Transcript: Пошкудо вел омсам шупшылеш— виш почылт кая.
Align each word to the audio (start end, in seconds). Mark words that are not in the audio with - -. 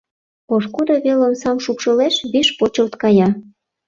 Пошкудо 0.47 0.93
вел 1.03 1.19
омсам 1.27 1.57
шупшылеш— 1.63 2.15
виш 2.31 2.47
почылт 2.59 2.93
кая. 3.01 3.27